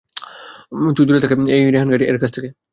[0.95, 2.49] তুই দূরে থাক এই রেহান গাইড এর কাছ থেকে।